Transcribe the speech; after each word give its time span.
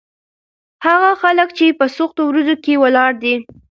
هغه 0.85 1.11
خلک 1.21 1.49
چې 1.57 1.65
په 1.79 1.85
سختو 1.97 2.21
ورځو 2.27 2.55
کې 2.63 2.73
ولاړ 2.83 3.11
دي. 3.23 3.35